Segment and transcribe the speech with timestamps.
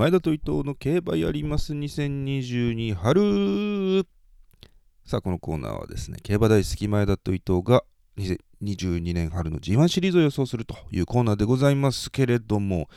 [0.00, 4.06] 前田と伊藤の競馬やります2022春。
[5.04, 7.84] さあこのコーナーはですね競馬大好き前田と伊藤が
[8.16, 12.88] 2022年春の G1 シリーズを予想するというコーナーでございますけれども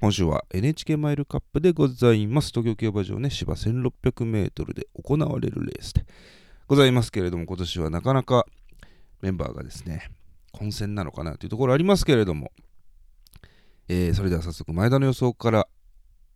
[0.00, 2.48] 今週は NHK マイルカップでございます。
[2.48, 6.06] 東京競馬場ね芝 1600m で行われるレースで
[6.66, 8.46] ございますけれども今年はなかなか
[9.20, 10.10] メンバーがですね
[10.52, 12.52] 混戦なのかなというところありますけれども、
[13.88, 15.68] えー、それでは早速前田の予想から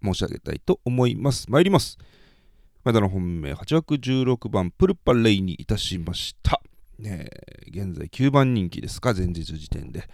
[0.03, 1.51] 申し上げたいと思います。
[1.51, 1.99] 参ります。
[2.85, 6.61] 前田の本命8枠16番プルパレイにいたしました。
[6.99, 7.29] ね、
[7.69, 10.09] 現在9番人気ですか、前日時点で。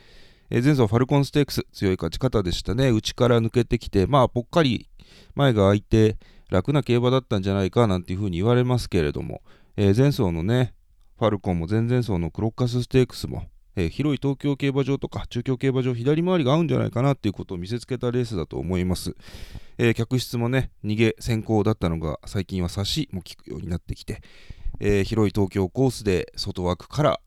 [0.51, 2.91] えー、前走ファルコンステークス、強い勝ち方でしたね。
[2.91, 4.89] 内から抜けてきて、まあ、ぽっかり
[5.35, 6.17] 前が空いて、
[6.51, 9.43] 楽な競馬だったんじゃないかなんていうふうに言われますけれども、
[9.77, 10.75] えー、前走のね、
[11.19, 13.47] ファルコンも前々走のクロッカスステークスも、
[13.81, 19.15] え、広い東京競馬場とか中京競馬場左回りが合うんじゃないかなっていうことを見せつけたレースだと思います。
[19.79, 24.21] え、客室もね、逃げ先行だったのが最近は差しも効くようになってきて、
[24.81, 27.21] え、広い東京コースで外枠から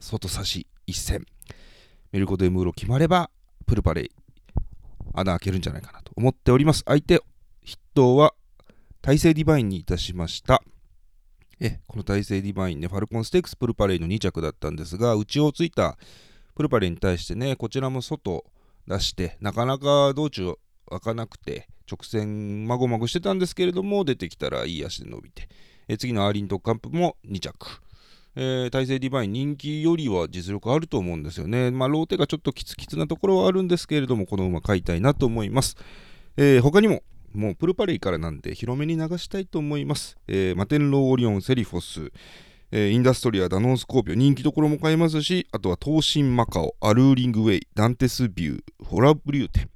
[0.00, 1.26] 外差し一戦。
[2.12, 3.30] メルコ・デ・ムーロ決まれば、
[3.66, 4.10] プルパレイ、
[5.12, 6.82] 穴開けるんじゃないかなと思っております。
[6.86, 7.22] 相手、
[7.62, 8.32] 筆頭は
[9.02, 10.62] 大勢ディバインにいたしました。
[11.60, 15.98] えこのタイセイディバインね、ファルコンステークスプルパレイの2着だったんですが、内をついた
[16.54, 18.44] プルパレイに対してね、こちらも外
[18.86, 20.54] 出して、なかなか道中
[20.88, 25.48] 開かなくて、直線まごまごしてたんですけれども、出てきたらいい足で伸びて、
[25.86, 27.82] え次のアーリントンカップも2着。
[28.36, 31.70] えー、タイセイディバイン人気よりは実力あると思うんですよね。
[31.72, 35.76] まあ、ローテがちょっとキツキツなところはあるんですけれども、この馬買いたいなと思います。
[36.36, 37.02] えー、他にも
[37.32, 40.16] もうプルパレイからなんで広めに流したいと思います。
[40.26, 42.12] えー、マテンローオリオン、セリフォス、
[42.72, 49.70] えー、インダストリア、ダノンスコーピオ、人気どころも買えますし、あとは東進マカオ、アルーリングウェイ、ダンテスビュー、ホラブリューテン、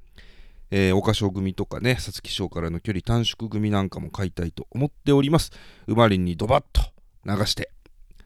[0.70, 5.52] えー、岡賞組とかね、皐月賞からの距離短縮組なんかも買いたいと思っております。
[5.86, 6.82] 馬輪にドバッと
[7.24, 7.70] 流して、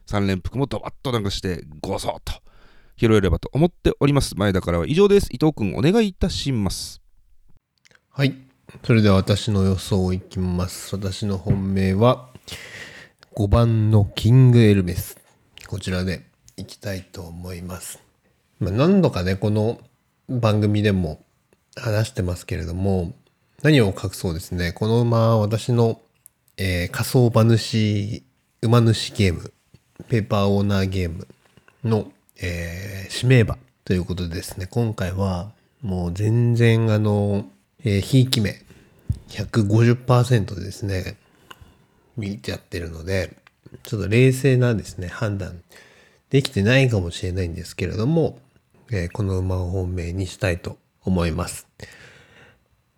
[0.07, 2.41] 3連複もドバッと流して、ゴソッと
[2.97, 4.35] 拾えればと思っております。
[4.35, 5.29] 前田からは以上です。
[5.31, 7.01] 伊藤君お願いいたします。
[8.09, 8.48] はい。
[8.83, 10.95] それでは私の予想いきます。
[10.95, 12.29] 私の本命は
[13.35, 15.17] 5番のキングエルメス。
[15.67, 16.25] こちらで
[16.55, 17.99] いきたいと思います。
[18.59, 19.79] まあ、何度かね、この
[20.29, 21.23] 番組でも
[21.75, 23.13] 話してますけれども、
[23.63, 24.71] 何を隠そうですね。
[24.71, 25.99] この馬は私の、
[26.57, 28.23] えー、仮想馬主、
[28.61, 29.51] 馬主ゲーム、
[30.07, 31.27] ペーパーオーナーゲーム
[31.83, 35.51] の、えー、指名馬ということでですね、今回は
[35.81, 37.45] もう全然あの、
[37.83, 38.61] えー、ひいき目、
[39.29, 41.17] 150%ですね、
[42.17, 43.37] 見てやってるので、
[43.83, 45.61] ちょっと冷静なですね、判断
[46.29, 48.39] できてないかもしれないんですけれども、
[48.91, 51.67] えー、この馬を本命にしたいと思います。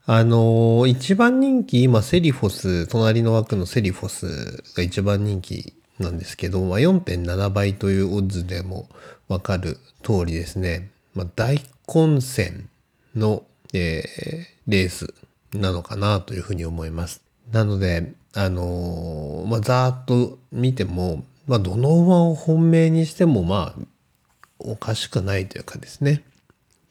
[0.06, 8.90] あのー、一番人気、今、セリフォス、隣の枠のセリフォスが一番人気なんですけど、まあ、4.7倍というオッズでも
[9.28, 12.68] わかる通りですね、まあ、大混戦
[13.16, 13.44] の
[13.74, 15.14] えー、レース
[15.54, 17.22] なのかなというふうに思います。
[17.52, 23.82] なので、あのー、まあ、ざーっと見ても、まあ、どの馬を本命にしても、まあ、
[24.60, 26.24] おかしくないというかですね、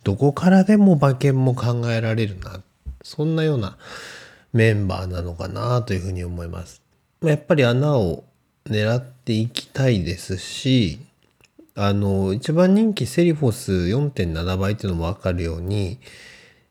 [0.04, 2.60] どこからでも馬券も考えられるな、
[3.02, 3.78] そんなような
[4.52, 6.82] メンバーなのかなというふうに思います。
[7.22, 8.24] やっぱり穴を
[8.66, 11.00] 狙っていきたいですし、
[11.74, 15.98] あの、一番人気セリフォス4.7倍っていうのもわかるように、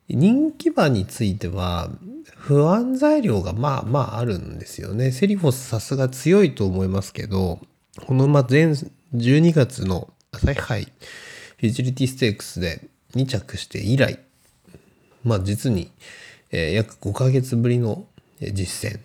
[0.09, 1.90] 人気馬については
[2.36, 5.12] 不安材料がまあまああるんですよね。
[5.12, 7.59] セリフォスさすが強いと思いますけど、
[8.06, 8.68] この馬前
[9.16, 14.20] 12月の朝日杯フューチリティステークスで2着して以来、
[15.24, 15.92] まあ実に、
[16.52, 18.06] えー、約5ヶ月ぶりの
[18.40, 19.00] 実践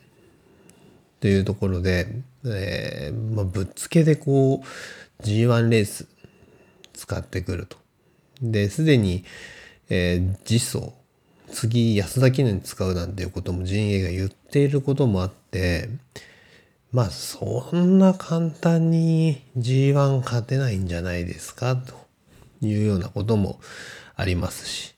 [1.20, 2.06] というところで、
[2.46, 6.06] えーまあ、ぶっつけでこう G1 レース
[6.92, 7.76] 使ってくると。
[8.40, 9.24] で、すでに
[9.88, 10.92] えー、次走
[11.50, 15.88] 次安田記念使うなんていうことも陣営が言っていることもあって
[16.92, 21.94] まあそんな簡単に G1 勝てないんじゃないですかと
[22.60, 23.60] いうようなことも
[24.16, 24.94] ありますし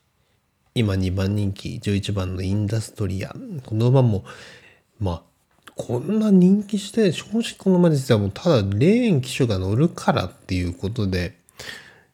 [0.75, 3.35] 今2番人気11番のインダストリア
[3.65, 4.23] この馬も
[4.99, 5.21] まあ
[5.75, 11.35] こんな人気して正直この馬実はもうただレーン騎手が乗るからっていうことで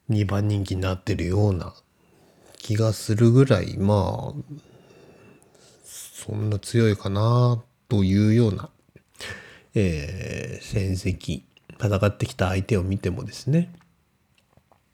[0.10, 1.74] 2番人気になってるような
[2.64, 4.56] 気がするぐらい、まあ、
[5.84, 8.70] そんな強いかなというような、
[9.76, 11.44] えー、戦績、
[11.78, 13.74] 戦ってきた相手を見てもですね、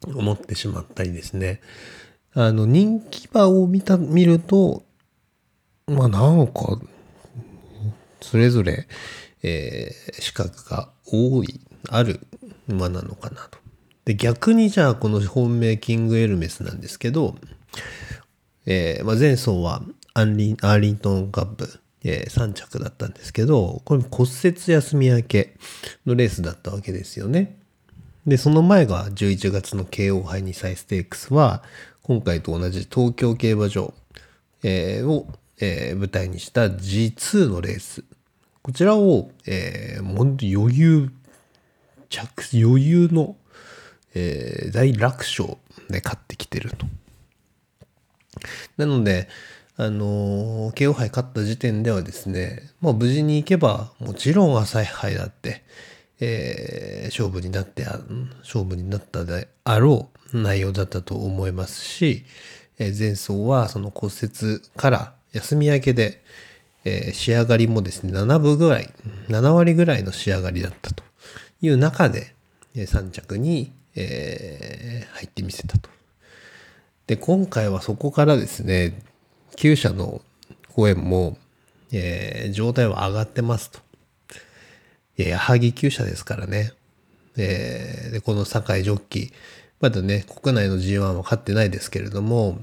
[0.04, 1.62] 思ってしまったりですね。
[2.34, 4.84] あの、人気馬を見た、見ると、
[5.86, 6.80] まあなんか、
[8.20, 8.88] それぞれ、
[9.44, 12.26] えー資格が多い、ある
[12.68, 13.60] 馬なのかなと。
[14.06, 17.36] で、逆にじゃあこの本命キングエルメスなんですけど、
[18.66, 19.82] えーまあ、前走は
[20.14, 25.56] アンリンアーリントンカップ、えー3着だったんですけど、これ骨折休み明け
[26.06, 27.58] のレースだったわけですよね。
[28.28, 31.64] で、その前が11月の慶応杯2歳ステークスは、
[32.04, 33.94] 今回と同じ東京競馬場、
[34.64, 35.28] えーを、
[35.60, 38.04] えー舞台にした G2 のレース。
[38.62, 41.12] こちらを、えー、もう余裕、
[42.10, 43.36] 着、余裕の、
[44.14, 45.58] えー大楽勝
[45.90, 46.86] で勝ってきてると。
[48.78, 49.28] なので、
[49.82, 55.64] あのー、慶応杯勝った時点ではですね、まあ無事に行けば、もちろん朝日杯だって、
[56.20, 57.86] えー勝負になって、
[58.42, 62.26] 勝負になったであろう内容だったと思いますし、
[62.78, 66.22] えー前走はその骨折から休み明けで、
[66.84, 68.90] えー仕上がりもですね、7分ぐらい、
[69.30, 71.06] 7割ぐらいの仕上がりだったと
[71.62, 72.36] いう中で、
[72.76, 75.90] え3着に、え入ってみせたと。
[77.10, 79.02] で、今回はそこからですね、
[79.56, 80.22] 厩舎の
[80.76, 81.40] 声も、
[81.92, 83.80] えー状態は上がってますと。
[85.18, 86.72] いや、矢作厩舎ですからね。
[87.38, 89.32] えーで、この酒井ジョッキー、
[89.80, 92.60] まだね、国内の G1 は勝ってないですけれども、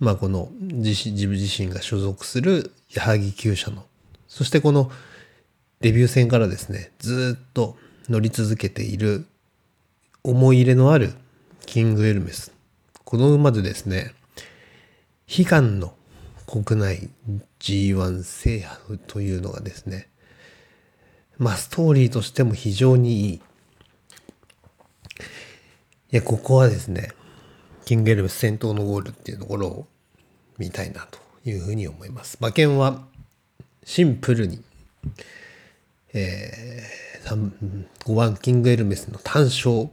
[0.00, 3.84] まあこの自自分自身が所属する矢作厩舎の、
[4.26, 4.90] そしてこの
[5.80, 7.76] デビュー戦からですね、ずっと
[8.08, 9.26] 乗り続けている
[10.24, 11.12] 思い入れのある
[11.66, 12.58] キングエルメス。
[13.10, 14.12] この馬でですね、
[15.26, 15.94] 悲願の
[16.46, 17.10] 国内
[17.58, 20.08] G1 制覇というのがですね、
[21.36, 23.34] まあストーリーとしても非常にいい。
[23.34, 23.40] い
[26.12, 27.10] や、ここはですね、
[27.84, 29.86] キングエルメス先頭のゴールっていうところを
[30.56, 32.38] 見たいなというふうに思います。
[32.40, 33.02] 馬券は
[33.82, 34.62] シンプルに、
[36.12, 37.52] えー、
[38.04, 39.90] 5番キングエルメスの単勝、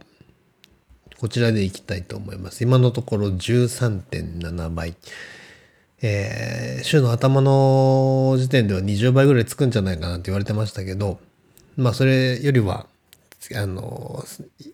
[1.18, 2.62] こちらでいきたいと思います。
[2.62, 4.94] 今のところ13.7倍。
[6.00, 11.18] えー週の頭の時点では20倍ぐらいつくんじゃないかなって言われてましたけど、
[11.76, 12.86] まあそれよりは、
[13.56, 14.24] あの、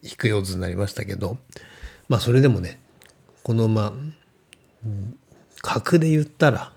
[0.02, 1.38] 低いオッズになりましたけど、
[2.10, 2.78] まあそれでもね、
[3.42, 3.94] この馬、
[5.62, 6.72] 格で言ったら、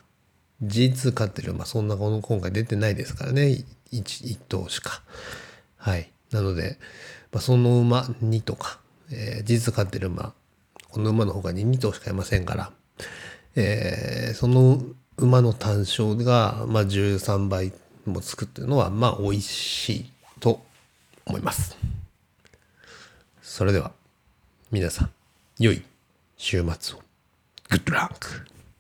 [0.64, 5.02] G2 勝ってる馬、そんなこの今回出てないですからね、1, 一頭しか。
[5.76, 6.10] はい。
[6.32, 6.78] なので、
[7.32, 8.80] まあ、その馬2とか、
[9.12, 10.34] えー、G2 勝ってる馬、
[10.90, 12.72] この馬の他に2頭しかいませんから、
[13.56, 14.82] えーその
[15.20, 17.74] 馬の単勝が、まあ、13倍
[18.06, 20.64] もつくっていうのは、まあ、美味しいと
[21.26, 21.76] 思います。
[23.42, 23.92] それでは、
[24.72, 25.10] 皆さん、
[25.58, 25.84] 良い
[26.38, 27.02] 週末を。
[27.70, 28.48] グッドランク